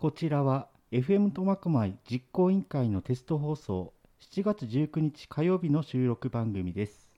[0.00, 3.92] こちらは FM 苫小牧実行委員会のテスト放送
[4.32, 7.10] 7月19日火曜日の収録番組です、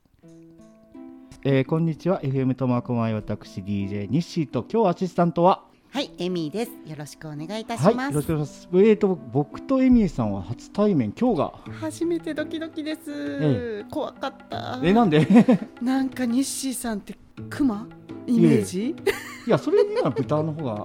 [1.45, 6.71] えーこんにちは FM 苫小牧私 DJ ニッシーと今日アシスタントははい、エミーです。
[6.87, 8.15] よろしくお願いいたしはいます。
[8.15, 11.53] よろしくお願いしますえーと僕とエミーさんは初対面今日が？
[11.83, 13.01] 初めてドキドキです。
[13.11, 14.81] え怖かった。
[14.83, 15.27] えなんで？
[15.83, 17.15] なんかニッシーさんって
[17.51, 17.87] クマ
[18.27, 18.97] イメージ？
[19.47, 20.85] いやそれには豚の方が。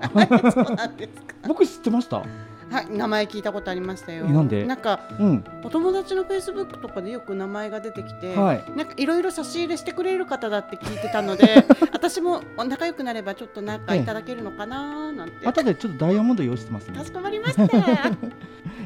[1.48, 2.24] 僕知ってました。
[2.70, 4.26] はい、名前聞いたことありましたよ。
[4.28, 4.66] えなんで？
[4.66, 5.44] なんかうん。
[5.64, 8.64] お友達のフェイスブックとかでよく名前が出てきて、はい。
[8.76, 15.48] なんかいろいろ差し入れしてくれる方だって聞いてたので、 私も仲良くなればちょっとなんかいただけるのかななんて。
[15.48, 16.98] 後でちょっとダイヤモンド用意してますね。
[16.98, 17.64] かしこまりました。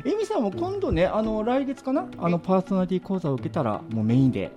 [0.04, 4.52] エミさんも今度ね、あの来月かな、あのパーソナリティ講座を受けたら、もうメインで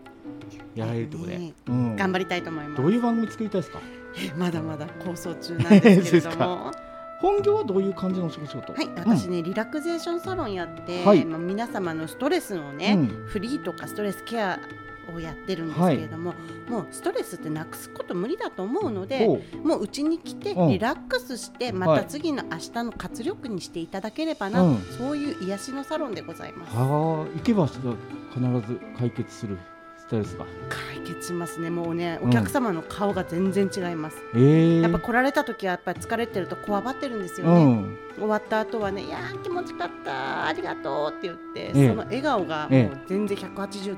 [0.74, 1.52] やられるってことで、ね。
[1.68, 2.82] うん、頑張りたいと思います。
[2.82, 3.80] どういう番組作りたいですか？
[4.16, 6.72] えまだまだ構想中なんですけれども。
[7.20, 8.72] 本業はどういう感じのお仕事？
[8.74, 11.24] はい、私ね、リラクゼーションサロンやって、はい。
[11.24, 13.26] まあ皆様のストレスのね、うん。
[13.26, 14.58] フリーとかストレスケア
[15.14, 16.34] をやってるんですけれども、
[16.68, 19.26] もうストレスってなくすこと無理だと思うので
[19.62, 20.68] もううちに来てうん。
[20.68, 22.02] リラックスしてまはい。
[22.02, 24.78] た次の明日の活力にしていただければな、うん。
[24.98, 26.76] そういう癒しのサロンでございます。
[26.76, 26.86] はあ、
[27.36, 29.56] 行けば必ず解決する
[30.06, 30.46] ストレスが。
[30.68, 43.96] 解決しますねもうねうんお客様の顔が全然違います、ええやっぱ来られた時はやっぱり疲れてるとこわばってるんですようね、ん、終わった後はね、いやー気持ちよかった、ありがとうって言って、ええその笑顔がもえう全然180度違う。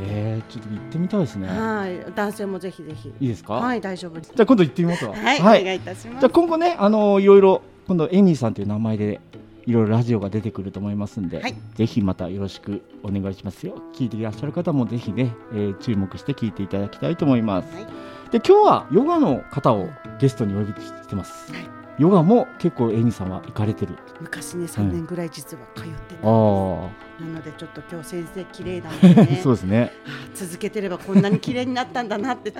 [0.00, 1.48] ええちょっと行ってみたいですね。
[1.48, 3.08] はい、男性もぜひぜひ。
[3.20, 3.54] いいですか？
[3.54, 4.32] はい、大丈夫です。
[4.34, 5.14] じゃあ今度行ってみますわ。
[5.14, 6.20] はい、お願いいたします。
[6.20, 9.20] じゃあ今後ね、あのいろいろ今度エミーさんという名前で
[9.66, 13.82] いろいろラジオが出てくると思いますんで、はいぜひまたよろしくお願いしますよ。
[13.94, 17.74] 聞いていらっしゃる方もぜひね、えー注目して聞いていただきたいと思います。
[17.74, 17.86] はい
[18.30, 19.88] で今日はヨガの方を
[20.20, 21.52] ゲストにお呼びしてます。
[21.52, 21.62] はい
[21.98, 23.96] ヨガも結構エミーさんは行かれてる。
[24.20, 26.18] 昔ね、3年ぐらい実は通ってたんです。
[26.24, 29.40] ああ、なので、ちょっと今日先生綺麗だね。
[29.42, 29.90] そうですね。
[30.34, 32.52] 続けてればこんなに綺麗になったんだなって。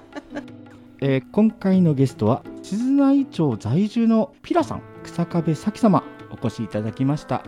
[1.03, 6.03] えー今回のゲストは静内町在住のピラさん、草壁咲様
[6.43, 7.37] お越しいただきました。
[7.37, 7.43] よ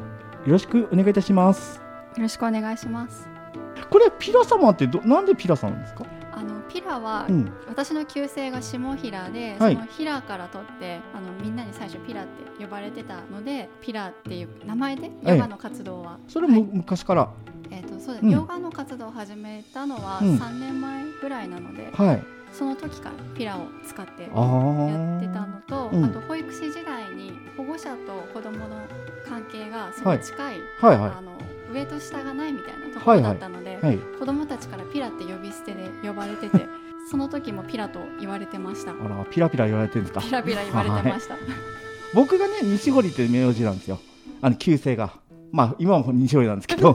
[0.52, 1.78] ろしくお願いいたします。
[2.16, 3.28] よろしくお願いします。
[3.90, 6.04] これピラ様ってどなんでピラさんなんですか？
[6.32, 17.30] あのピラは、うん、私の旧姓が下平で、はいその平から取ってあのみんなに最初ピラって呼ばれてたのでピラっていう名前でヨガの活動は、それもはい昔から、
[17.70, 22.22] えーとそうです、うんヨガの活動を始めたのはうん3年前ぐらいなので、はい。
[22.52, 25.16] その時からピラを使ってやああ。
[25.18, 28.80] ってたのと、うんあと保育士時代に保護者と子どもの
[29.28, 31.32] 関係がすごい近い、はいはあの
[31.72, 33.98] 上と下がないみたいなところだったので、いはい。
[34.18, 36.66] 子供たちからピラって呼び捨てで呼ばれてて
[37.10, 40.20] その時もピラと言われてましたあらピラピラ言われてるんですか？
[40.22, 40.30] ピ。
[40.30, 41.36] ラピラ言われてました、
[42.14, 43.98] 僕がね西堀っていう名字なんですよ。
[44.40, 45.10] あの旧姓が。
[45.50, 46.94] まあ今も西堀なんですけど、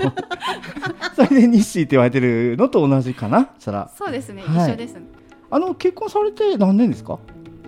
[1.16, 3.50] それで西って言われてるのと同じかな。
[3.60, 4.96] そらそうですね、はい一緒です
[5.54, 7.20] あの結婚されて何年ですか？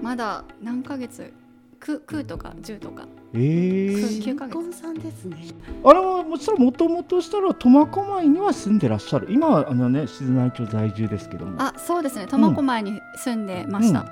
[0.01, 1.31] まだ何ヶ月？
[1.79, 4.22] く9とか10とかええー。
[4.23, 5.38] 新婚さんですね。
[5.84, 9.28] あのもちろんもともとしたら苫小牧には住んでらっしゃる。
[9.29, 11.62] 今はあのね静内町在住ですけども。
[11.62, 14.06] あそうですね苫小牧に住んでました、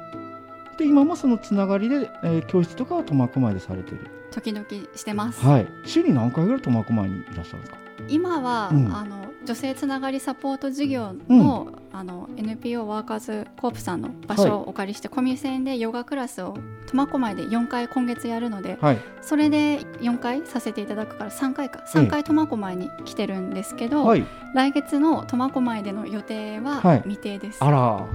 [0.77, 4.01] で今もそのつながりで、えー教室とかは苫小牧でされてる。
[4.29, 5.67] 時々してます、はい。
[5.85, 7.77] 週に何回ぐらい苫小牧にいらっしゃるんですか？
[8.07, 18.97] 今は、うんあの女性つながりサポート事業の,、あの NPO ワーカーズコープさんの場所をお借りして、コミュ線でヨガクラスを苫小牧で4回今月やるのではい。
[19.21, 24.25] それで4回させていただくから3回か3回苫小牧に来てるんですけど、はい。
[24.53, 27.63] 来月の苫小牧での予定ははい未定です。
[27.63, 28.05] あら。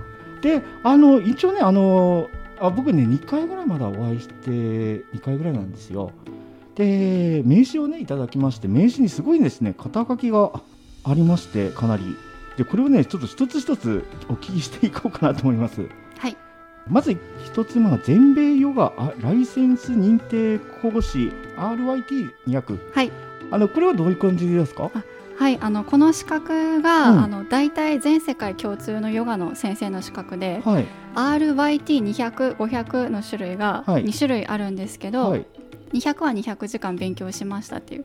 [0.41, 2.29] で、あの一応ね、あの
[2.61, 6.11] あ僕ね2回ぐらいまだお会いして2回ぐらいなんですよ。
[6.75, 10.53] で、名刺をねいただきまして、名刺にすごいですね肩書きが
[11.05, 12.17] ありましてかなり。
[12.57, 15.89] で、これをねちょっと一つ一つお聞きしていこうかなと思います。
[16.19, 16.37] はい
[16.89, 22.93] まず一つ目が全米ヨガあライセンス認定講師 RYT200。
[22.95, 23.13] はい
[23.51, 24.91] あのこれはどういう感じですか？
[25.39, 35.47] はい、あのこの資格が、うんあの大体全世界共通のヨガの先生の資格で、はい RYT200、500の種類がはい2種類あるんですけど、はい
[35.93, 38.05] 200は200時間勉強しましたっていう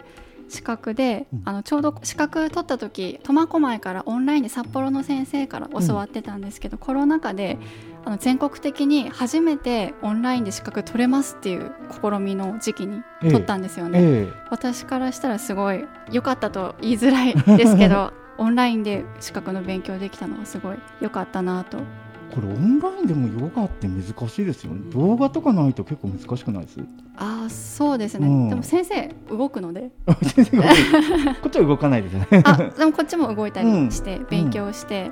[0.50, 1.42] 資格で、うん。
[1.46, 7.58] あのちょうど資格取った時苫小牧からオンラインで札幌の先生から教わってたんですけど、コロナ禍で
[8.06, 14.00] あの全国的に初めてオンラインで資格取れますっていう試みの時期に取ったんですよね。
[14.02, 14.28] え。
[14.50, 21.78] 私からしたらすごい良かったと言いづらいですけど オンラインで資格の勉強できたのはすごい良かったなと。
[22.34, 24.92] これオンラインでもヨガって難しいですよね。
[24.92, 26.80] 動画とかないと結構難しくないです？
[27.16, 28.50] ああそうですね、うん。
[28.50, 29.92] でも先生動くので。
[30.08, 30.14] こ
[31.48, 32.28] っちは動かないですよね。
[32.44, 35.12] あでもこっちも動いたりして、勉強して、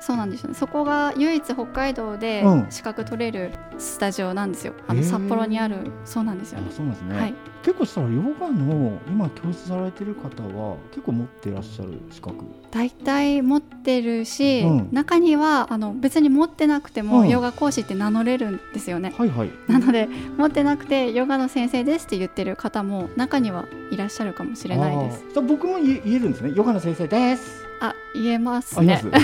[0.00, 0.54] そうなんですよね。
[0.54, 2.66] そこが唯一北海道でうん。
[2.70, 5.76] 資格取れるスタジオなんですよ、あのへー札幌にある。
[6.04, 6.66] そうなんですよね。
[6.70, 7.34] あそうなんですね、はい。
[7.62, 12.44] 結構したらヨガの今教室されてる方は結構持ってらっしゃる資格？
[12.70, 14.88] 大体持ってるし、うん。
[14.92, 17.28] 中にはあの別に持ってなくても、うん。
[17.28, 19.12] ヨガ講師って名乗れるんですよね。
[19.16, 19.50] はいはい。
[19.68, 20.08] なので
[20.38, 25.24] 持ってなくてヨガの先生ですって言ってる方も中にはいらっしゃるかもしれないです。
[25.42, 26.52] 僕も言えるんですね。
[26.54, 28.94] ヨガの先生ですあ言えますね。
[28.94, 29.22] あります、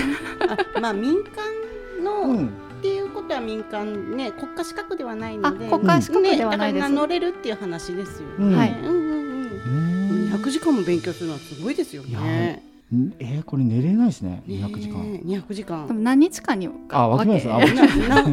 [0.75, 2.47] あまあ民間の、うん。
[2.47, 2.49] っ
[2.81, 5.67] ていうことは民間ね国家資格ではないので。
[5.67, 6.89] あ国家資格ではないです。
[6.89, 8.55] ね、だから名乗れるっていう話ですよね、うん。
[8.55, 8.71] はい。
[8.71, 9.01] うんうんうん。
[9.01, 12.63] うん200時間も勉強するのはすごいですよね。
[12.93, 14.41] んえー、これ寝れないですね。
[14.47, 15.87] ね200時間、200時間。
[15.87, 17.47] でも何日間にあわかります。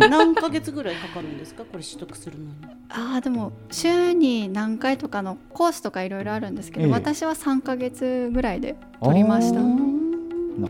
[0.08, 1.64] 何ヶ月ぐらいかかるんですか？
[1.64, 2.50] これ取得するのに。
[2.88, 6.92] あーでも週に何回とかのコースとかいろいろあるんですけど、ええ。
[6.92, 9.60] 私は3ヶ月ぐらいで取りました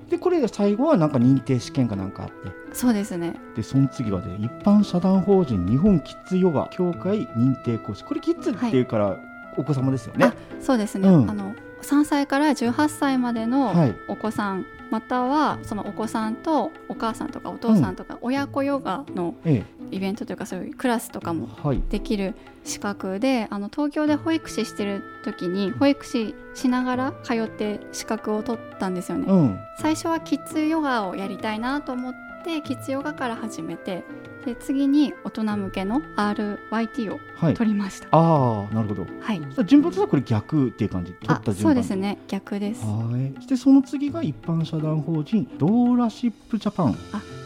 [0.08, 2.34] でこれ最後はなんか認定試験かなんかあって。
[2.72, 3.36] そうですね。
[3.54, 8.04] でその次はね一般社団法人日本キッズヨガ協会認定講師。
[8.04, 9.16] これキッズっていうから
[9.56, 11.30] お子様ですよね、あそうですね、うん。
[11.30, 13.94] あの3歳から18歳までのはい。
[14.08, 21.48] お子さん、またはそのお子さんとお母さんとかお父さんとか、親子ヨガのえイベントというかそういうクラスとかも
[21.90, 22.34] できる
[22.64, 29.60] 資格であの東京で保育士してる時に保育士しながら通って資格を取ったんですよね、うん。
[29.78, 32.14] 最初はキッズヨガをやりたいなと思っ
[32.44, 34.04] てキッズヨガから始めて
[34.44, 37.54] で次に大人向けの RYT をはい。
[37.54, 38.08] 取りました。
[38.12, 39.06] ああなるほど。
[39.20, 39.40] はい。
[39.66, 41.12] 順番としてはこれ逆っていう感じ？
[41.12, 42.18] 取あったそうですね。
[42.28, 42.84] 逆です。
[42.84, 43.34] はい。
[43.36, 46.96] そしてその次が一般社団法人ドーラシップジャパン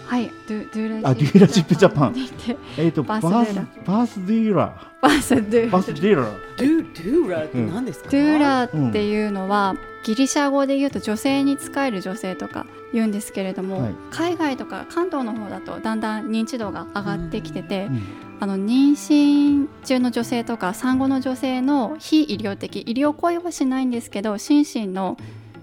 [0.09, 2.15] はいドゥドゥあドゥーラシップジャパン。
[2.15, 6.23] に てえっ、とババースースデーラバースディーラバーバースディーラ
[6.57, 12.65] ドゥドゥーラーって何ですか、ドゥーラーっていうのは、ギリシャ語で言うと女性に仕える女性とか
[12.95, 13.95] 言うんですけれども、はい。
[14.11, 18.03] 海外とか関東の方だとだんだん認知度が上がってきてて、うん。
[18.41, 25.17] あの妊娠中の女性とか産後の女性の非医療的医療行為はしないんですけど心身の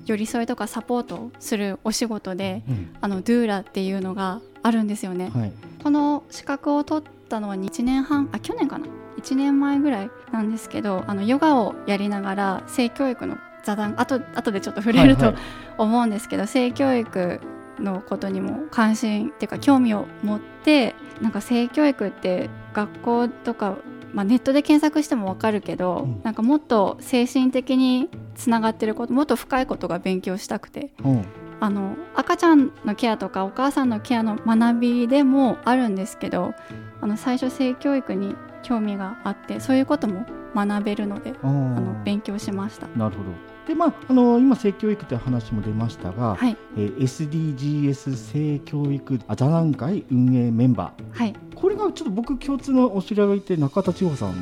[0.06, 2.96] 寄り添いとかサポートをするお仕事でうん。
[3.02, 5.32] あのドゥーラっていうのがあるんですよね。
[5.34, 5.52] はい。
[5.84, 8.88] この資格を取ったのは1年半あ去年かな
[9.18, 15.44] ？1年前ぐらいなんですけどあのヨガをやりながら性教育の座談あと後でちょっと触れるとはいはい。
[15.78, 17.40] 思うんですけど、性教育
[17.80, 23.78] のことにも関心っていうか興味を持ってなんか性教育って学校とか、
[24.14, 26.22] まあ、ネットで検索しても分かるけど、うん。
[26.24, 31.26] なんかもっと精神的につながってることもっと深いことが勉強したくてうん。
[31.60, 36.54] あの赤ちゃんのケアとかお母さんのケアの学びでもあるんですけど
[37.02, 42.88] あの最初性教育に興味があってそういうことも学べるのであの勉強しました。
[42.88, 43.30] なるほど
[43.68, 54.36] でまああの今性教育って話も出ましたが、はい、えー SDGs 性教育座談会運営メンバはい、ーこれがちょっと僕共通のお知り合いがいて中田千穂さん。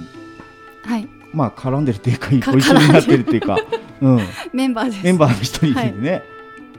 [0.83, 3.57] はい、まあ絡んでるっていうかかご一緒になってるっていうか、
[4.01, 4.19] うん、
[4.51, 5.03] メンバーです。
[5.03, 6.23] メンバーの一人でね、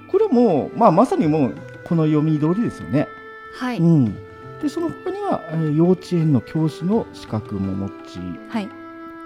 [0.08, 1.54] これも、まあ、まさにもう
[1.84, 3.08] この読み通りですよね。
[3.54, 4.14] はい、うん、
[4.60, 8.18] でその他には、えー幼稚園の教師の資格も持ち。
[8.48, 8.68] はい、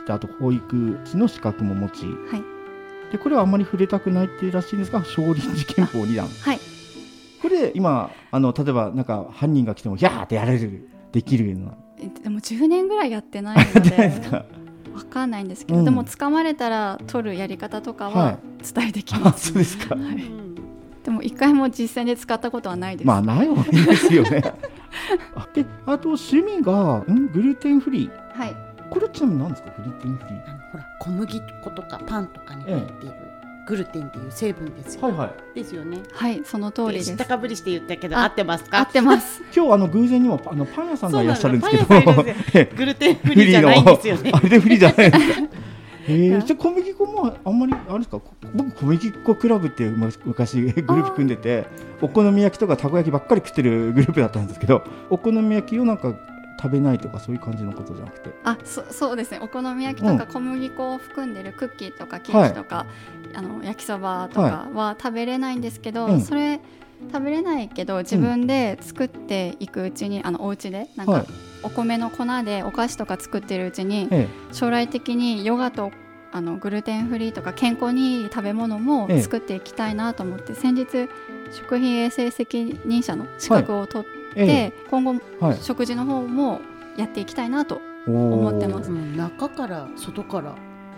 [0.07, 2.07] であと保育士の資格も持ち。
[2.31, 2.58] はい、
[3.13, 6.61] でこれはあまり触れたくないっていうらしいんですが少林寺拳法2段はい、
[7.41, 14.45] これ今あの例えばなんか犯人が来ても「やー!」ってやられるできるようなえでも10年ぐらいやってないのじゃないですでか？
[14.95, 18.39] わかんないんですけど、うんでも掴まれたら取るやり方とかははい
[18.75, 19.49] 伝えてきあます。
[19.49, 19.95] そうですか。
[19.95, 20.49] はいうん
[21.05, 23.07] でも一回も実践で使ったことはないです。
[23.07, 24.43] まあない方がいいですよね。
[25.35, 28.55] あであと趣味がんグルテンフリーはい、
[28.91, 29.71] これちなみに何ですか？
[29.79, 33.15] グルテンフリーほら小麦粉とかパンとかに入っている
[33.67, 35.99] グルテンっていう成分ですよ、はいはいですよね。
[36.13, 37.25] はい、その通りです知。
[37.25, 39.43] かぶりして言ったけどあ合ってます合かってます。
[39.55, 44.41] 今日あの偶然にもあのパン屋さんがいらっしゃるんですけど グルテンフリーじゃないんですよねあ。
[44.41, 45.49] れでフリーじゃないですか。
[46.11, 48.19] えー、じゃあ小麦粉もあんまりあれですか？
[48.19, 51.67] こ僕小麦粉クラブってむ昔グループ組んでて
[52.01, 56.15] お好み焼きとかたこ焼きばっかり食ってるグループだったんですけどお好み焼きをなんか
[56.61, 58.31] 食べないとかそういう感じのことじゃなくて。
[58.45, 59.39] あ、そそうですね。
[59.43, 60.19] お好み焼きとうん。
[60.19, 62.87] か小麦粉を含んでるクッキーとかケーキとか、
[63.35, 66.21] あの焼きそばとかは食べれないんですけど、うん。
[66.21, 66.61] それ
[67.13, 71.23] 食べれないけど自分で作っていくうちに、あのお家でなんはい。
[71.25, 71.31] か
[71.63, 74.29] お米の粉でお菓子とか作ってるうちに、え。
[74.53, 75.91] 将来的にヨガと
[76.31, 79.23] あのグルテンフリーとか健康にいい食べ物もええ。
[79.23, 81.09] 作っていきたいなと思って、先日
[81.53, 84.47] 食品衛生責任者の資格を取っええ。
[84.47, 85.59] で今後はい。
[85.61, 86.61] 食事の方も
[86.97, 88.91] やっていきたいなと思思ってます。
[88.91, 90.55] うん中から外から。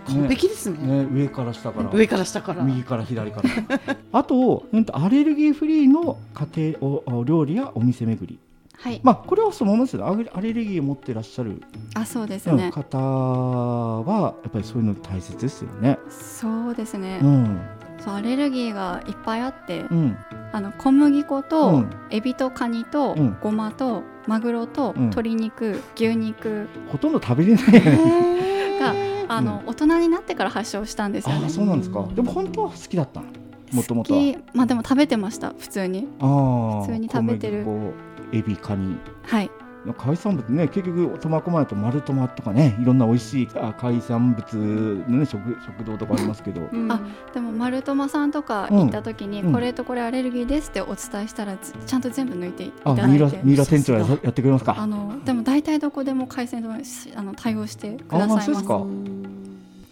[0.07, 1.03] 完璧ですね。
[1.03, 1.89] ね、上から下から。
[1.93, 2.63] 上から下から。
[2.63, 3.79] 右から左から。
[4.11, 8.39] あと,、うん、とアレルギーフリーの家庭おお料理やお店巡り。
[8.77, 10.27] はい、まあこれはそのままですよね。
[10.33, 11.61] アレルギーを持ってらっしゃる、
[11.93, 15.99] あそうですうんね、方はやっぱりそういうの大切ですよね。
[16.09, 17.59] そうですね、うん。
[17.99, 20.17] そうアレルギーがいっぱいあって、うん
[20.53, 21.89] あの小麦粉と、うん。
[22.09, 23.37] エビとカニと、うん。
[23.41, 25.03] ごまとマグロと、うん。
[25.03, 26.67] 鶏肉牛肉。
[26.89, 27.65] ほとんど食べれない。
[27.65, 28.79] よね。
[28.79, 28.93] が
[29.35, 31.49] あの、大人になってから発症したんですよね。
[31.49, 32.05] そうなんですか。
[32.15, 33.27] でも本当は好きだったの？
[33.71, 34.13] もともと
[34.53, 35.53] まあでも食べてました。
[35.57, 36.07] 普通に。
[36.19, 37.63] ああ普通に食べてる。
[37.63, 37.93] 小麦粉
[38.33, 38.97] エビカニ。
[39.23, 39.51] はい
[39.97, 46.69] 海産物ね結局苫小牧と丸トマとかねいろんな美味しいあ海産物のね食食堂とかありますけど。
[46.71, 46.91] うん。
[46.91, 47.01] あ
[47.33, 49.53] でも丸友さんとか行った時に、うん。
[49.53, 53.11] これとこれアレルギーですってお伝えしたらずちゃんと全部抜いていあただいて。
[53.11, 54.75] ミイラミイラ店長ややってくれますか？
[54.77, 58.51] あのでも大体どこでも海鮮丼しあの対応してくださいます。
[58.51, 59.40] あそう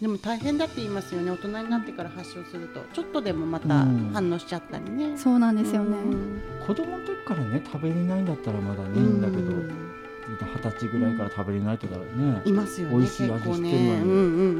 [0.00, 1.30] でも大変だって言いますよね。
[1.30, 2.80] 大人になってから発症すると。
[2.94, 4.10] ちょっとでもまたうん。
[4.14, 5.16] 反応しちゃったりね。
[5.18, 6.40] そうなんですよね、うん。
[6.66, 9.52] 子供の時からね食べれないんだったらまだねいいんだけど
[10.30, 12.40] 二十歳ぐらいから食べれないとだろうね。
[12.46, 12.96] いますよね。
[12.96, 13.70] 美味しい味結構ね。
[13.70, 14.00] してるのに。
[14.02, 14.50] うんうんうんう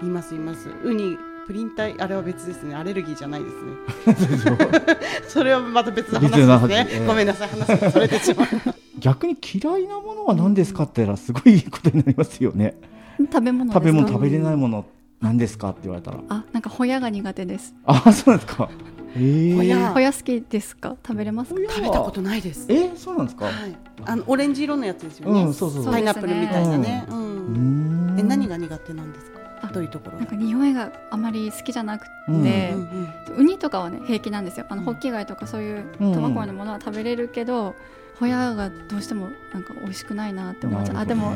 [0.00, 0.06] うん。
[0.06, 0.06] ん。
[0.06, 0.68] いますいます。
[0.82, 2.74] ウニプリン体あれは別ですね。
[2.74, 4.38] アレルギーじゃないですね。
[4.38, 4.58] そう
[5.28, 6.88] それはまた別の話別の話ですね。
[6.92, 7.48] ええごめんなさい。
[7.48, 8.46] 話がそれてしまう。
[8.98, 12.74] 逆に嫌いなものは何ですかって言ったらすごいいいことになりますよね。
[13.18, 13.80] 食べ物ですか？
[13.80, 14.84] 食べ物食べれないもの
[15.20, 15.70] 何ですか？
[15.70, 16.18] って言われたら。
[16.28, 17.74] あなんかホヤが苦手です。
[17.84, 18.68] あそうなんですか？
[19.16, 19.90] ええホヤ。
[19.92, 20.96] ホヤ好きですか？
[21.06, 21.60] 食べれますか？
[21.68, 22.66] 食べたことないです。
[22.68, 23.46] えそうなんですか？
[23.46, 23.76] はい。
[24.06, 25.44] あのオレンジ色のやつですよね。
[25.44, 25.92] うんそうそうそう。
[25.92, 27.06] パイナップルみたいなね。
[27.08, 28.18] ううーんん。
[28.18, 29.40] え何が苦手なんですか？
[29.62, 32.42] あどういうところなんか匂いがあまり好きじゃなくうん。
[32.42, 33.36] て、うんうん。
[33.38, 34.66] ウニとかはね平気なんですよ。
[34.68, 34.86] あのうん。
[34.86, 36.12] ホッキ貝とかそういううん。
[36.12, 37.74] 苫小牧のものは食べれるけど、
[38.18, 41.32] ホヤがどうしてもなんか美味しくないなって思っちゃう、あでも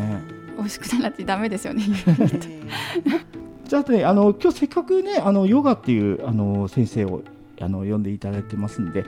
[0.56, 7.22] 美味しくないなってダメですよねえ じゃあねあの今日せっかくねあのヨガっていうあの先生を
[7.60, 9.04] あの呼んでいただいてますんで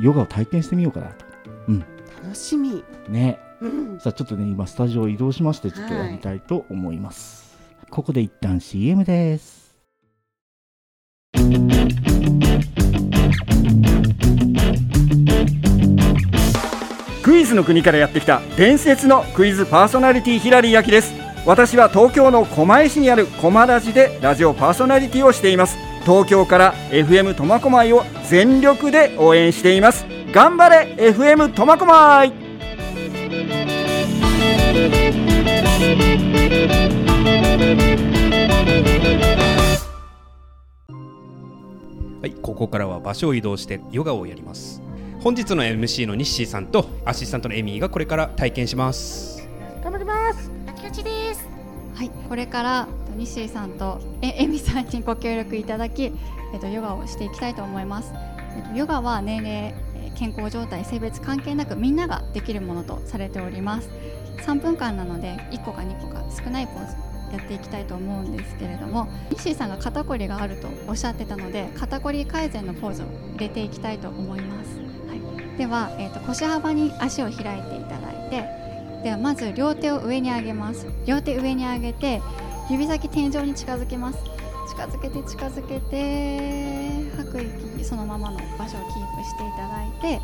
[0.00, 1.24] ヨガを体験してみようかなと。
[1.68, 1.82] ー
[2.22, 3.38] 楽しみね。
[3.60, 7.56] うんさあちょっとね今スタジオを移動しましてちょっとやりたいと思います。
[7.90, 9.64] ここで一旦 CM です。
[17.44, 21.12] クイズの国からやってきた伝説のクイズパーソナリティヒラリー焼きです。
[21.44, 25.76] 私は東京の狛江市にある狛ラジでラジオパーソナリティをしています。
[26.06, 30.06] 東京から FM 苫小牧を全力で応援しています。
[30.32, 32.32] 頑張れ FM 苫小牧!
[42.22, 44.80] はい、ここからは場所を移動してヨガをやります。
[45.24, 49.48] 本日の MC のニッシーさんとアシスタントのエミーがこれから体験します。
[51.94, 52.10] はい。
[52.28, 56.12] これから西井さんとえエミさんにご協力いただき、
[56.52, 58.12] えっと、ヨガをしていきたいと思います、
[58.54, 63.88] えっと、ヨガは年齢えー健康状態性別関係なくみんなができるものとされております。
[64.42, 74.83] 3分間なので1個か2個か少ないポーズやっていきたいと思うんですけれども西井さんが肩こりがあるとおっしゃってたので肩こり改善のポーズを入れていきたいと思います、はい、
[75.58, 78.48] では、えー、と腰幅に足を開いていただいて
[79.04, 80.86] ではまず両手を上に上げます。
[81.06, 82.22] 両手上に上げて
[82.70, 84.18] 指先天井に近づけます。
[84.70, 90.20] 近づけて近づけて吐く息そのままの場所をキープしていただいて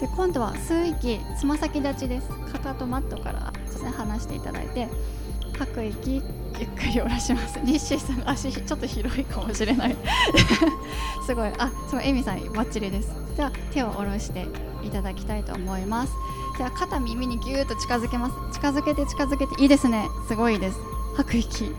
[0.00, 2.28] で今度は吸う息つま先立ちです。
[2.52, 4.88] かかとマットからですね離していただいて
[5.60, 6.22] 吐く息
[6.58, 7.60] ゆっくり下ろします。
[7.60, 9.96] 日誌さん足ちょっと広いかもしれない。
[11.26, 11.52] すごい。
[11.58, 13.12] あすごいエミさんバッチリです。
[13.36, 14.46] では手を下ろして
[14.82, 16.12] いただきたいと思います。
[16.56, 18.54] では肩耳にぎゅーっと近づけます。
[18.54, 20.08] 近づけて近づけていいですね。
[20.28, 20.78] すごいです。
[21.16, 21.70] 吐く息は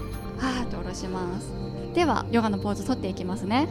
[0.62, 1.52] ーっと下ろします。
[1.96, 3.68] ではヨガのポーズ取っていきますね。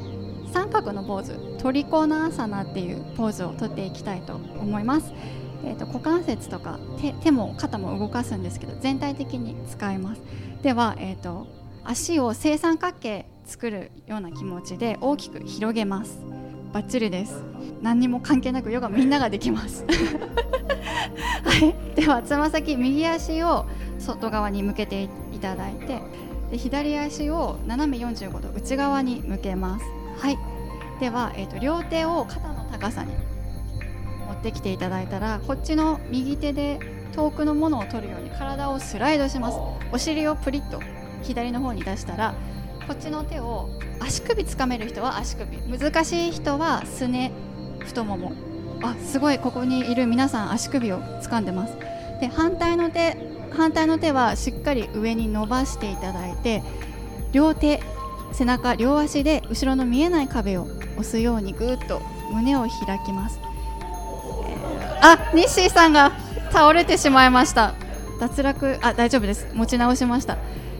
[0.53, 1.39] 三角のポーズ。
[1.59, 5.13] トリコナーサナっていうポーズを取っていきたいと思います。
[5.65, 10.23] えー、と股関節とか手手も肩も動かすんですけど全体的に使います。
[10.63, 11.47] では、えー、と
[11.85, 16.21] 足を正三角形作るような気持ちで大きく広げます。
[16.73, 17.43] バッチリです。
[17.83, 19.85] 何にも関係なくヨガみんなができます。
[21.45, 21.75] はい。
[21.97, 23.67] ではつま先右足を
[23.99, 26.01] 外側に向けていただいて
[26.51, 29.85] で左足を斜め45度内側に向けます。
[30.19, 30.39] はい。
[31.01, 33.13] では、えー、と両手を肩の高さに
[34.41, 36.81] ってきていただいたらこっちの右手で
[37.15, 39.59] 遠くのものを取るように体をスライドします。
[39.93, 40.81] お尻をプリッと
[41.23, 42.35] 左の方に出したら
[42.87, 43.69] こっちの手を
[44.01, 45.59] 足首つかめる人は足首。
[45.79, 47.33] 難しい人はすね
[47.81, 48.33] 太もも。
[48.83, 51.77] あすごいここにいる皆さん足首を掴んでます。
[52.21, 53.17] で反対の手
[53.53, 56.63] 反対の手はしっかり上に伸ばしていただいて
[57.33, 57.83] 両手
[58.33, 62.01] 背中両足で後ろの見えない壁を押すようにぐーっと
[62.33, 63.41] 胸を開きます、
[65.03, 66.13] あニッシーさんが
[66.51, 67.75] 倒れてしまいました。
[68.21, 69.49] 脱落あ大丈夫です。
[69.55, 70.37] 持ち直しました。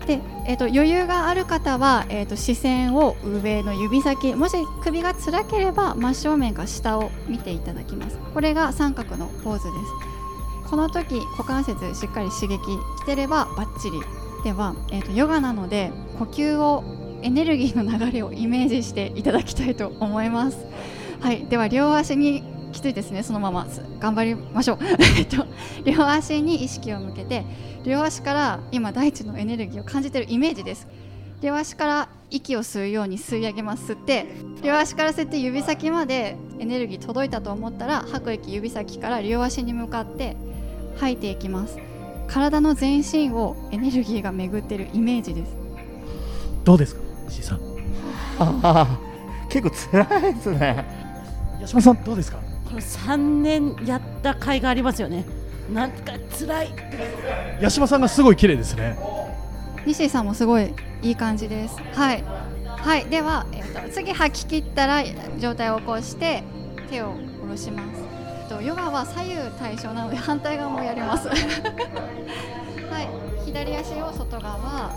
[0.07, 8.19] で、えー、と余裕がある方は、えー、と視線を上の指先もし首が辛ければ真正面か下を見ていただきます。
[8.35, 10.69] これが三角のポーズです。
[10.69, 13.99] この時股関節しっかり刺激してればバッチリ
[14.45, 16.85] では、えー、とヨガなので呼吸を
[17.23, 20.59] エネルギーの流れをイメージしていただきたいと思います。
[21.21, 21.45] はい。
[21.47, 23.67] では両足にきついですねそのまま。
[23.67, 24.79] す頑張りましょう。
[25.19, 25.47] えっと
[25.85, 27.45] 両足に意識を向けて
[27.85, 30.87] 両足から今大地のエネルギーを感じているイメージです。
[31.41, 33.93] 両足から息を吸うように吸い上げます。
[33.93, 34.27] 吸って
[34.63, 40.37] 両足から吸って指先までエネルギー届いたと思ったら吐く息指先から両足に向かって
[40.99, 41.79] 吐いていきます。
[42.27, 45.57] 体の全身をエネルギーが巡っているイメージです。
[46.65, 47.61] どうですか石井さん？
[48.39, 48.99] ああ
[49.49, 49.75] 結構
[50.09, 50.85] 辛いですね。
[51.61, 52.39] 八島さんどうですか？
[52.71, 55.25] これ三年やった甲斐がありますよね。
[55.73, 56.69] なんか辛い。
[57.61, 58.97] 八島さんがすごい綺麗ですね。
[59.87, 60.73] 西井さんもすごい
[61.03, 61.77] いい感じです。
[61.95, 62.25] はい。
[62.65, 63.07] はい。
[63.07, 65.03] では、えー、と次吐き切ったら
[65.39, 66.45] 上体を起こして
[66.89, 68.03] 手を下ろします。
[68.43, 71.27] えっとヨガは左右対称なので反対側もやります。
[71.29, 73.09] はい。
[73.47, 74.93] 左足を外側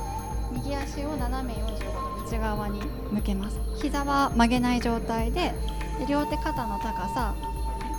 [0.51, 3.59] 右足を斜め45度内側に向けます。
[3.81, 5.53] 膝は曲げない状態で
[5.99, 7.35] で両手肩の高さ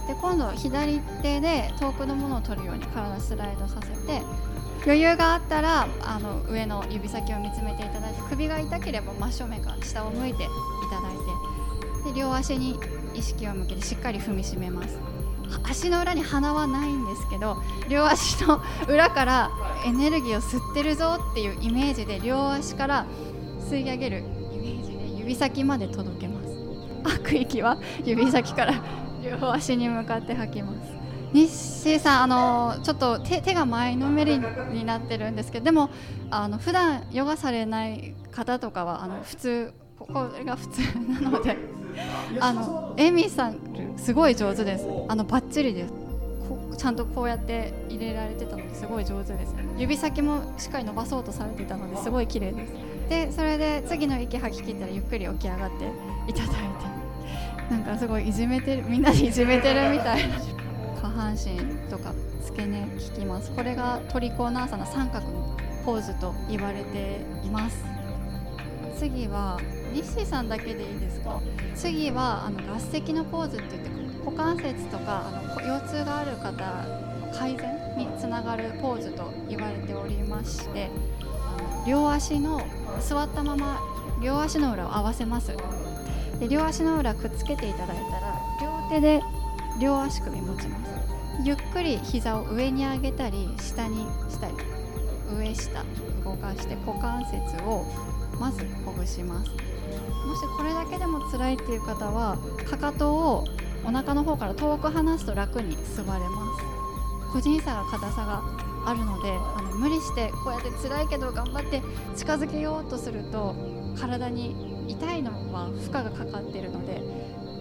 [0.06, 4.22] で今度左手で遠くのものを取るように体スライドさせて
[4.84, 10.46] 余裕があったらあの上の指先を見つめていただいて首が痛ければ真正面から下を向いてい
[10.90, 12.78] ただいてで両足に
[13.14, 14.98] 意識を向けてしっかり踏みしめます。
[15.62, 17.56] 足の裏に鼻はないんですけど
[17.88, 19.50] 両足の裏から
[19.86, 23.06] エネルギーを吸ってるぞっていうイメージで両足から
[23.60, 26.48] 吸い上げるイメージで指先まで届けます。
[27.04, 28.82] 吐く息は指先から
[29.24, 30.92] 両足に向かって吐きます
[31.32, 35.90] 日誌さんあのちょっと手手が前のめりになってるんですけどでも
[36.30, 40.80] あの普段ヨガされない方とかはあの普通ここれが普通
[41.20, 41.56] なので
[42.40, 43.58] あのエミさん
[43.96, 44.86] すごい上手です。
[45.08, 45.92] あのバッチリです。
[46.48, 49.54] こちゃんとこうやって入れられてたのですごい上手です。
[49.78, 52.72] 指先もしっかり伸ばそうとされてたのですごい綺麗です。
[53.08, 55.90] でそれで次の息吐き切ったらゆっくり起き上がって
[56.28, 56.93] いただいて
[57.74, 60.28] なんかすごいいじめてるみんなでいじめてるみたい。
[60.28, 61.58] な下半身
[61.90, 63.50] とか付け根効きます。
[63.50, 67.84] これがトリコーナーサの三角のポーズと言われています。
[68.96, 69.60] 次は
[69.92, 71.40] ニッシーさんだけでいいですか？
[71.74, 73.90] 次はあの合石のポーズって言って
[74.24, 76.52] 股関節とかあの腰痛がある方
[77.26, 80.90] の改善につながるポーズと言われておりまして
[81.32, 82.60] あの両足の
[83.00, 83.80] 座ったまま
[84.22, 85.52] 両足の裏を合わせます。
[86.38, 89.22] で両足の裏くっつけていただいたら両手で
[89.80, 90.94] 両足首持ちます。
[91.44, 94.54] ゆっくり膝を上に上げたり下にしたり
[95.36, 95.84] 上下
[96.24, 97.84] 動かして股関節を
[98.38, 99.50] まずほぐします。
[99.50, 102.38] もしこれだけでも辛いっていう方は
[102.70, 103.44] かかとを
[103.84, 107.32] お腹の方から遠く離すと楽に座れます。
[107.32, 108.42] 個人差が硬さが
[108.86, 111.82] あるのであの無理してこうやって辛いけど頑張って
[112.14, 113.56] 近づけようとすると
[113.98, 114.54] 体に
[114.88, 117.00] 痛いのは負荷がかかっているので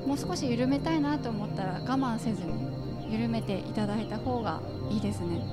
[0.05, 5.45] もう少し緩めたいなと思ったら我慢せずに緩めていただいた方がいいですね。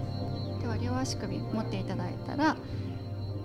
[0.61, 2.57] では両足首持っていただいたら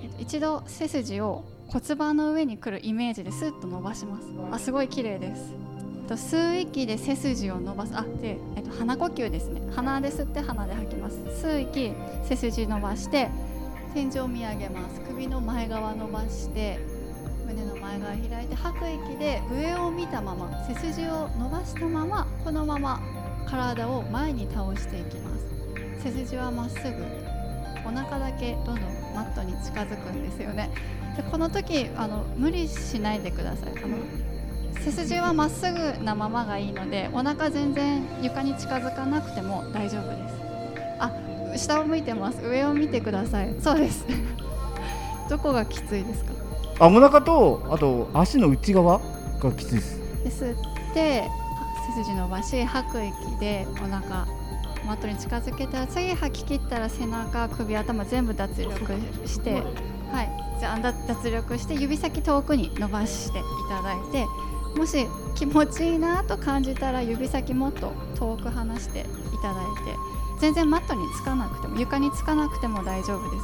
[0.01, 4.27] えっと一度背筋を骨盤の上に来るイメージでスッと伸ばします。
[4.51, 5.53] あすごい綺麗です。
[6.01, 7.95] えっと吸う息で背筋を伸ばす。
[7.95, 9.61] あで、えっと、鼻呼吸ですね。
[9.75, 11.17] 鼻で吸って鼻で吐きます。
[11.17, 13.29] 吸う息背筋伸ばして
[13.93, 15.01] 天井を見上げます。
[15.01, 16.79] 首の前側伸ばして
[17.85, 22.99] 前側開いて吐く息で上を見たまま背筋を伸ばしたままこのまま
[23.47, 25.45] 体を前に倒していきます。
[26.03, 27.05] 背筋はまっすぐ
[27.87, 28.75] お腹だけどんどん
[29.15, 30.71] マットに近づくんですよね。
[31.15, 33.69] でこの時あの無理しないでください。
[33.83, 33.97] あの
[34.81, 40.35] 背筋はまっすぐなままがいいのでお腹全然床に近づかなくても大丈夫です。
[40.99, 41.11] あ
[41.55, 42.39] 下を向いてます。
[42.43, 43.55] 上を見てください。
[43.61, 44.05] そうです。
[45.29, 46.33] どこがきついですか？
[46.79, 48.99] あお腹とあと足の内側
[49.39, 49.99] がきついです。
[50.23, 51.23] で吸って
[51.95, 54.25] 背筋伸ばし吐く息でお腹
[54.85, 58.75] マットに近づけたら次吐き切ったら背中首頭全部脱力
[59.25, 59.63] して
[60.11, 60.45] はい。
[60.59, 64.25] じゃあだ脱力して指先遠くに伸ばしていただいて
[64.77, 69.03] もし気持ちいいなと感じたら指先もっと遠く離してい
[69.41, 69.95] ただいて
[70.39, 73.43] 全然マットにつかなくても床につかなくても大丈夫です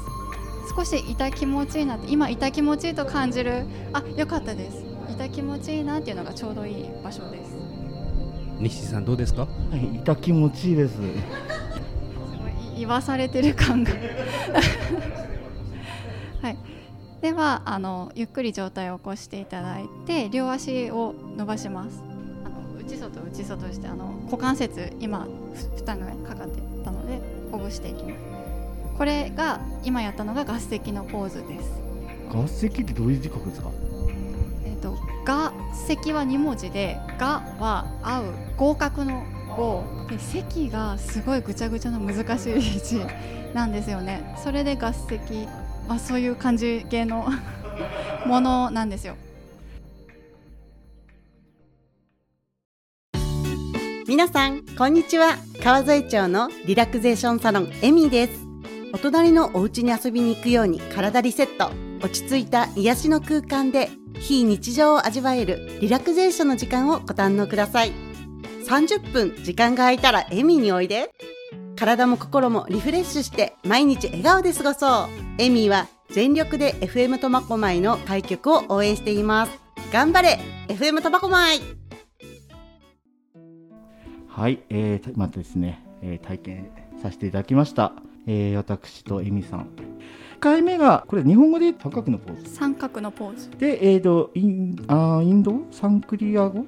[0.76, 3.66] 少し痛気持ちいいなって今痛気持ちいいと感じる。
[3.94, 4.84] あよかったです。
[5.10, 7.52] 痛気持ちいいなっていうのがちょうどいい場所です。
[8.60, 9.42] 西さんどうですか？
[9.42, 10.94] はい、痛気持ちいいです。
[10.96, 11.12] すごい
[12.80, 13.92] 言わされてる感が。
[16.42, 16.58] はい。
[17.22, 22.02] ではあのゆっくり上体を起こしていただいて両足を伸ばします。
[22.46, 27.20] あの内外内外してあの股関節今ふ負担がかかってたので
[27.52, 28.41] ほぐしていきます
[28.98, 31.72] これが今やったのが合石のポーズです。
[32.32, 33.70] 合石ってどういう字書くんですか？
[34.66, 35.52] えっ、と合
[35.90, 38.26] 石は2文字でがは合う
[38.58, 39.24] 合格の
[39.56, 39.84] 合。
[40.10, 43.02] で石がすごいぐちゃぐちゃの難しい字
[43.54, 44.36] なんですよね。
[44.44, 45.20] それで合石
[45.90, 47.28] あそういう感じ系の
[48.26, 49.16] ものなんですよ。
[54.08, 55.38] 皆さんこんにちは。
[55.64, 58.41] 川添町のリラクゼーションサロンエミーです
[58.94, 61.72] お隣のお家に遊びに行くように体リセット。
[62.04, 67.94] 落ち着いた癒しの空間で非日常を味わえるリラクゼーションの時間をご堪能ください。
[68.68, 71.12] 30分時間が空いたらエミにおいで。
[71.78, 75.10] 体も心もリフレッシュして毎日笑顔で過ごそう。
[75.38, 79.52] エミは全力で FM 苫小牧の開局を応援しています。
[79.94, 81.62] 頑張れ FM 苫小牧。
[84.28, 87.94] はい、えー、またですね、えー体験させていただきました。
[88.28, 89.60] えー、私とエミさん。
[89.62, 89.66] 1
[90.40, 92.56] 回目がこれ日本語で三角のポーズ。
[92.56, 93.52] 三角のポーズ。
[93.58, 95.54] で、えー、とインあーインド？
[95.72, 96.66] サンクリア語？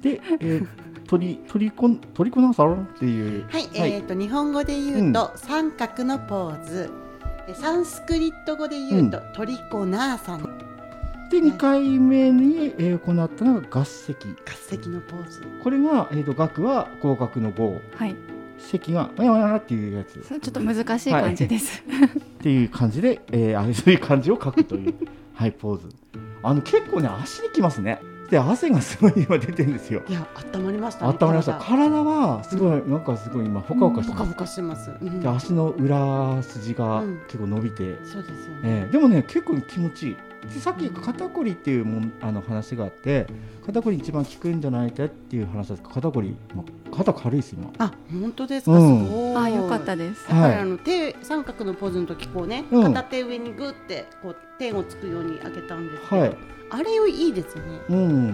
[0.00, 0.66] で、えー、
[1.06, 3.46] トリトリコントリコナサロンっていう。
[3.48, 3.92] はい、はい。
[3.92, 6.90] えっ、と日本語で言うと、三角のポーズ。
[7.48, 10.48] えサンスクリット語で言うと、トリコナーサの合
[11.30, 15.42] で2回目に、えー行ったのが合石石のポーズ。
[15.62, 17.80] これが、えー、と学は合格の合。
[17.96, 18.14] はい
[18.60, 20.20] 石がわやわやっていうやつ。
[20.20, 24.94] ちょっと難しい感じです、っていう感じで、えー、あそういう感じを書くという
[25.34, 25.88] はいポーズ。
[26.42, 28.00] あの結構ね足にきますね。
[28.30, 30.02] で汗がすごい今出てるんですよ。
[30.08, 31.12] いや、温まりましたね。
[31.20, 31.54] 温まりました。
[31.54, 31.90] 体。
[31.90, 34.22] 体はすごいなんかすごい今ほかほかしてます。
[34.22, 34.90] ポカポカしてます。
[35.00, 35.20] うん。
[35.20, 38.60] で足の裏筋がうん結構伸びて、そうですよね。
[38.62, 40.14] えーでもね結構気持ちいい。
[40.14, 40.20] で
[40.58, 43.26] さっき肩こりっていうもんあの話があって
[43.64, 47.70] 肩こり一番効くんじゃないかっていう話です肩こり、まあ、肩軽いです今。
[47.78, 48.72] あ、本当ですか？
[48.72, 49.06] うん。
[49.06, 49.36] すごい。
[49.36, 50.26] あよかったです。
[50.28, 52.82] やっぱりはいあの手三角のポーズの時こうね、うん。
[52.92, 56.36] 片手上にグってこう手をつくように開けたんですけど、はい。
[56.70, 57.62] あれよりいいですね。
[57.88, 58.26] うん。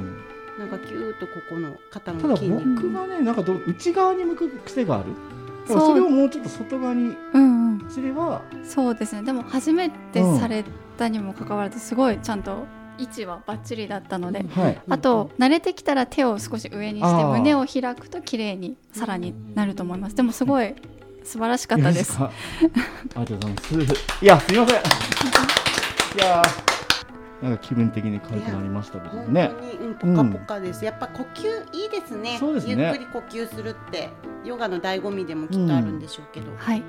[0.59, 2.83] なんかキューッとここの肩ただの筋肉。
[2.88, 5.11] 僕がねなんかど内側に向く癖がある。
[5.68, 5.96] だからそう。
[5.96, 9.22] それをもうちょっと外側にうんうんすればそうですね。
[9.22, 10.64] でも初めてされ
[10.96, 12.66] たにもかかわらずすごいちゃんと
[12.99, 14.81] 位置はバッチリだったので、はい。
[14.88, 20.16] あと慣れてきたら手を少し上にして胸を開くと綺麗にさらになると思います。
[20.16, 20.75] でもすごい
[21.25, 22.18] 素晴らしかったです。
[22.18, 23.75] ありがとうございます
[24.22, 24.77] いやすいません。
[24.77, 24.81] い
[26.18, 29.51] やーなんか気分的に軽くなりましたけど本ね
[30.01, 32.38] ポカポカです、やっぱ呼吸いいですね。
[32.40, 32.83] そうですね。
[32.83, 34.09] ゆっくり呼吸するって
[34.42, 36.83] ヨガの醍醐味でもきっとあるんでしょうけど、はい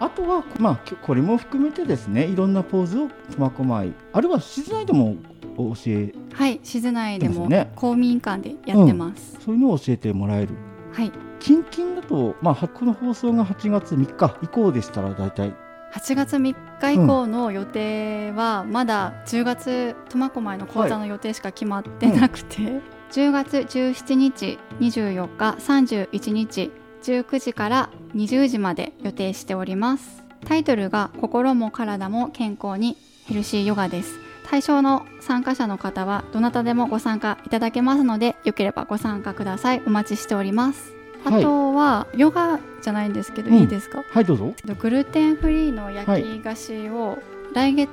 [0.00, 5.16] あとはまあきこれも含めてですねいろんなポーズを苫小牧あるいは室内でも
[5.56, 7.72] 教えはい静内でもですね。
[7.74, 10.54] 公民館でやってます、そういうのを教えてもらえる。
[10.92, 11.12] はい。
[11.40, 15.54] 近々だと、まあ、はこの放送が8月3日以降でしたら大体。
[15.92, 22.80] 8月3日以降の予定はまだ10月苫小牧の講座の予定しか決まってなくて、
[23.10, 26.70] 10月17日24日31日
[27.08, 30.22] 19時から20時まで予定しております。
[30.46, 34.18] タイトルが心も体も健康にヘルシーヨガです。
[34.46, 39.82] 対象の参加者の方はどなたでもご参加いただけますのでよければご参加ください。
[39.86, 40.92] お待ちしております。
[41.24, 41.42] あはい。
[41.42, 43.56] とは、ヨガじゃないんですけど、うん。
[43.56, 44.04] いいですか？
[44.10, 44.54] はいどうぞ。
[44.78, 47.18] グルテンフリーの焼き菓子を
[47.54, 47.88] 来月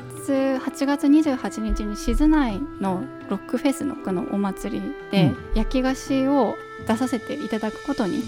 [0.62, 5.38] 8月28日に静内のロックフェスのこのお祭りでうん。
[5.56, 6.56] 焼き菓子を
[6.88, 8.22] 出させていただくことに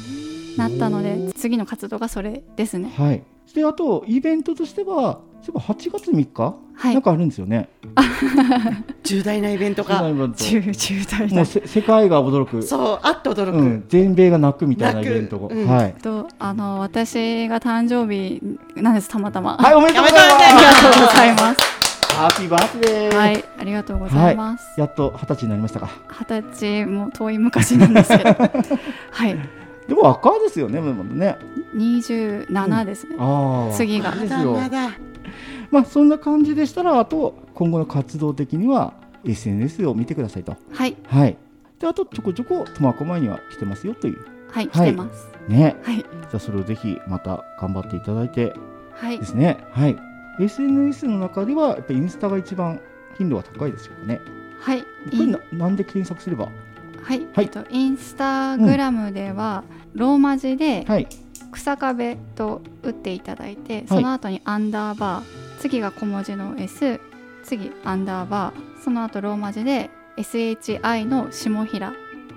[0.58, 2.92] なったので次の活動がそれですね。
[2.96, 3.24] はい。
[3.54, 6.94] であとイベントとしてはそういえば8月3日、はい。
[6.94, 7.70] なんかあるんですよね。
[9.04, 10.44] 重大なイベント重大がイベント。
[10.44, 12.62] 重重大もなうせ世界が驚く。
[12.62, 15.68] そうあっと驚く、うん、全米が泣くみたいなイベントが、うん。
[15.68, 15.94] はい。
[16.02, 18.42] とあの私が誕生日
[18.82, 19.58] なんですたまたま。
[19.58, 20.88] はいおめでとうございおめでとうございあります。
[20.90, 21.78] がとうございます。
[22.18, 23.16] ハッピーバースデー。
[23.16, 24.80] はい、ありがとうございます。
[24.80, 25.90] やっと二十歳になりましたか。
[26.10, 28.36] 二十歳も遠い昔なんですけど、
[29.12, 29.38] はい、
[29.88, 31.38] でも若いですよねまだね。
[31.74, 33.16] 二十七ですね。
[33.20, 33.74] ああ。
[33.74, 34.14] 次が。
[35.72, 38.94] まあそんな感じでしたらあと今後の活動的には
[39.26, 40.56] SNS を見てくださいと。
[40.72, 41.38] はい、はい。
[41.80, 44.26] であとちょこちょこ苫小牧には来てますよという。
[44.50, 44.90] はい、はい。
[44.90, 45.30] 来てます。
[45.48, 45.76] ね。
[45.84, 48.54] はい、じゃあそれをぜひまた頑張っていただいて
[48.94, 49.20] はい。
[49.20, 49.58] で、すね。
[49.72, 49.98] はい。
[50.40, 52.80] SNS の中ではやっぱりインスタが一番
[53.18, 54.22] 頻度が高いですよね。
[54.60, 56.50] はい、これななんで検索すれば
[57.08, 57.46] はい、はい。
[57.46, 61.08] えっとインスタグラムでは、ローマ字ではい。
[61.54, 67.00] 草壁と打っていただいて、その後にアンダーバー、次が小文字の S、
[67.44, 71.94] 次アンダーバー、その後ローマ字で SHI の下平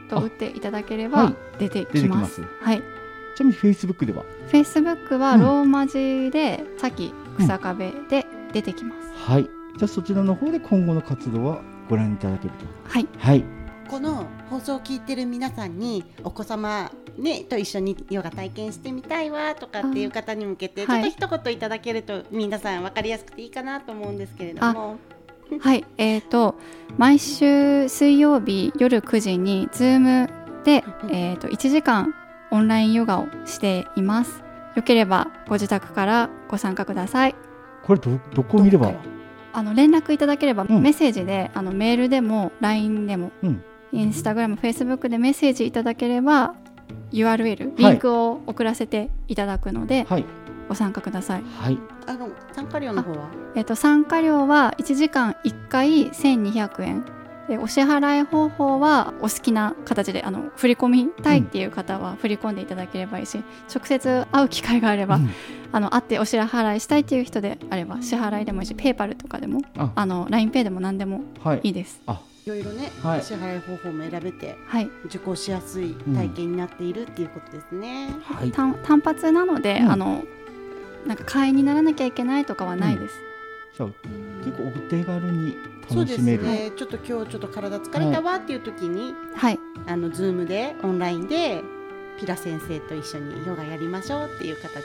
[0.08, 1.36] と打っていただければはい。
[1.58, 2.16] 出てききま。
[2.16, 2.36] ます。
[2.36, 2.82] すはい。
[3.36, 5.40] ちなみに Facebook では？Facebook はうん。
[5.40, 9.10] ローマ字で、さっき草壁で出てきます。
[9.14, 9.42] はい。
[9.42, 12.50] じゃあそちらの方で今後の活動はご覧いただける
[12.84, 12.90] と。
[12.90, 13.08] はい。
[13.18, 13.59] はい
[13.90, 24.96] この放送を聞いてる皆さんにお子様ねと一緒にヨガ体験してみたいわとかっていう方に向けてちょっとはい一言いただけると皆さん分かりやすくていいかなと思うんですけれども。
[25.58, 26.54] はい、えー、と
[26.96, 30.30] 毎週水曜日夜9時に Zoom
[30.62, 32.14] で、えー、と1時間
[32.52, 34.44] オンラインヨガをしています。
[34.76, 37.34] よければご自宅からご参加ください。
[37.82, 38.92] これどどこを見れば？
[39.52, 40.80] あの連絡いただければ、うん。
[40.80, 46.54] メッセージであのメールでも LINE でも、うんインスタグラム、フェイスブックでメッセージいただければ
[47.12, 50.24] URL リンクを送らせていただくので、はい。
[50.68, 51.42] ご参加ください。
[51.42, 51.78] はい。
[52.06, 53.28] あの参加料の方は？
[53.56, 57.04] えっと、参加料は1時間1回1200円。
[57.48, 63.42] でお支払い方法はお好きな形であの振り込みたいっていう方は振り込んでいただければいいし、
[63.74, 65.30] 直接会う機会があれば、うん。
[65.72, 69.90] あの会ってお支払いしたいっていう人であれば支払いでもいいしペーパルとかでもあ。
[69.96, 71.60] あの LINEPay でも何でもはい。
[71.64, 72.00] いいです。
[72.06, 72.10] い
[72.46, 73.22] ろいろね、はい。
[73.22, 78.14] 支払い方法も選べてはい、受講しやすい体験になっているっていうことですね。
[78.24, 78.50] はい。
[78.52, 79.90] 単単発なので、うん。
[79.90, 80.22] あの
[81.06, 83.14] なんか会員にならなきゃいけないとかはないです。
[83.76, 83.88] じゃあ
[84.44, 85.56] 結構お手軽に
[85.88, 86.70] そうです楽しめるね。
[86.76, 91.62] ちょっと今日ちょっと体疲れたわっていう時に、はい、あのズームでオンラインで
[92.20, 94.80] ピラ先生と一緒にヨガやりましょうっていう形で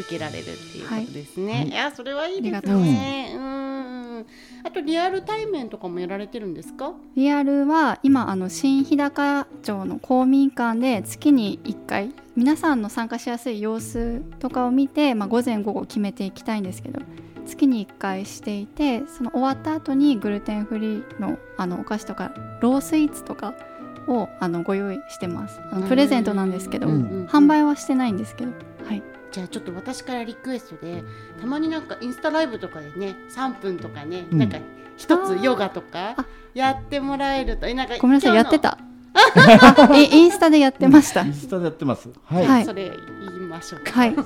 [0.00, 1.52] 受けられるっていうことですね。
[1.52, 3.32] はいい、やそれはいいですね。
[3.36, 4.26] うん。
[4.64, 6.92] あとリアル対面とかもやられてるんですか？
[7.14, 17.00] リアルは今あの新日高町の公民館で月に1回皆さんの参加しやすい曜日とかを見て、まあ、午前午後決めていきたいんですけど
[17.46, 23.54] 月に1回していてその終わった後にグルテンフリーのあのお菓子とかロースイーツとか
[24.10, 25.60] をあのご用意してます。
[25.70, 28.52] あのプレゼントなんですけど、販売はしてないんですけど。
[28.84, 29.02] はい。
[29.30, 31.04] じゃあちょっと私からリクエストで
[31.40, 34.38] たまになんかインスタライブとかでね3分とかね、うん。
[34.38, 34.58] なんか
[34.96, 36.26] 一つヨガとかあ。
[36.54, 38.78] やってもらえるとえなんかごめんなさいやってた。
[39.12, 41.22] あイ インスタでやってました。
[41.22, 42.08] インスタでやってます。
[42.24, 42.64] はい、はい。
[42.64, 43.92] それ言いましょうか。
[43.92, 44.16] はい、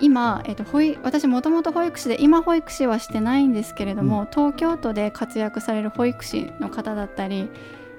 [0.00, 7.48] 今、えっと、保育私もともと保育士で今保育士はしてないんですけれども、東京都で活躍される保育士の方だったり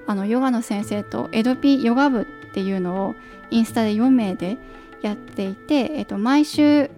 [0.07, 3.15] あのヨガの先生とエドピヨガ部っていうのを
[3.49, 4.57] インスタで4名で
[5.01, 6.89] やっていて、えっと、毎週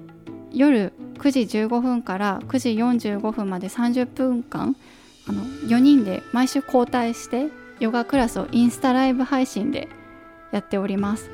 [0.52, 2.70] 夜9時15分から9時
[3.10, 4.76] 45分まで30分間
[5.28, 7.48] あの4人で毎週交代して
[7.80, 9.90] ヨガクラスをインスタライブ配信で
[10.52, 11.30] やっております。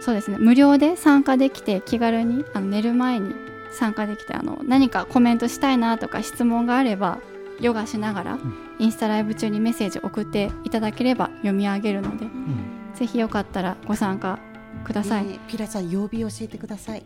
[0.00, 3.34] そうですね無料で参加できて気軽にあの寝る前に
[3.72, 7.18] 参加できてあの何かコメントしたいなとか質問があれば
[7.60, 8.38] ヨガしながら、
[8.78, 14.38] インスタライブ中にメッセージ送っていただければ読み上げるのでうんぜひよかったらご参加
[14.84, 15.24] ください。
[15.24, 17.04] ねえピラさん曜日教えてください。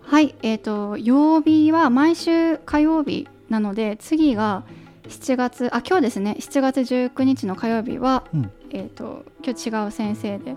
[0.00, 4.64] はい、えー、と曜日は毎週火曜日なので次が
[5.08, 10.56] 7月あ今日ですね7月19日の火曜日は、うんえー、と今日違う先生で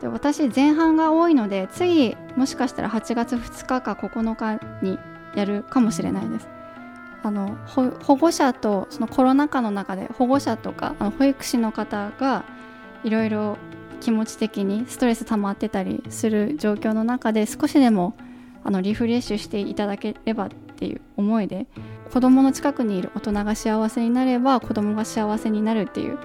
[0.00, 4.98] で私前半が多いので次もしかしたら8月2日か9日に
[5.34, 6.48] やるかもしれないです。
[7.22, 12.44] あのほ保護者とそのコロナ禍の中で保護者とかあの保育士の方が
[13.04, 13.58] いろいろ
[14.00, 18.14] 気持ち的にストレス溜まってたりする状況の中で少しでも
[18.64, 21.66] あのリフレッシュしていただければっていう思いで
[22.12, 26.18] 子どもの近くにいる大人が幸せになれば子どもが幸せになるっていう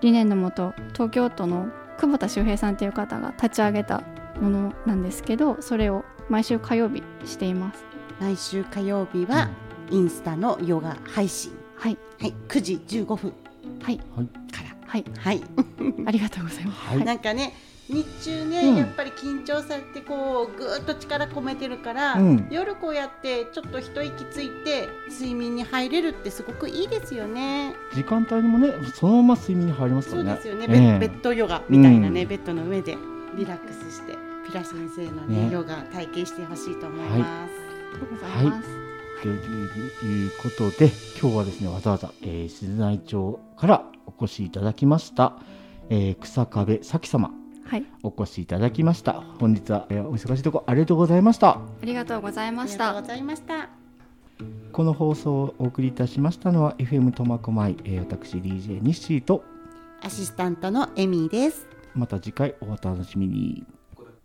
[0.00, 4.02] 理念のもと東京都の久保田修平さんっていう方が立ち上げた
[4.40, 7.84] ものなんですけどそれを毎週火曜日しています。
[8.20, 9.48] 毎週火曜日は
[9.90, 13.32] インスタのヨガ配信、はい、はい、9時15分。
[13.82, 14.04] はい、か
[14.62, 14.76] ら。
[14.86, 15.42] はい、はい、
[16.06, 16.88] ありがとうございます。
[16.88, 17.04] はい。
[17.04, 17.54] なんかね
[17.88, 18.76] 日中ね、うん。
[18.76, 22.48] やっぱり緊張されてこうぐーっと力込めてるから、うん。
[22.50, 27.74] 夜こうやってちょっと一息ついて睡眠に入れるってすごくいいですよね。
[27.94, 30.12] 時間帯にもねそのまま睡眠に入りますね。
[30.12, 30.98] そうですよね、ええ。
[30.98, 32.28] ベベッドヨガみたいなね、うん。
[32.28, 32.96] ベッドの上で
[33.36, 35.50] リラックスしてピラ先生のねね。
[35.52, 37.52] ヨガ体験してほしいと思います。
[37.92, 38.89] ありがとうございます。
[39.22, 45.34] ということで今日はですねわざわざ、えー、静内町からお越しいただきました、
[45.90, 47.30] えー、草壁咲様
[47.70, 47.84] はい。
[48.02, 49.12] お越しいただきました。
[49.38, 51.50] 本日は、えーお忙しいところありがとうございました。
[51.50, 52.88] ありがとうございました。
[52.88, 53.68] ありがとうございました。
[54.72, 59.44] この放送をお送りいたしましたのは FM 苫小牧、えー、私 DJ ニッシーと
[60.02, 61.68] アシスタントのエミーです。
[61.94, 63.64] また次回お楽しみに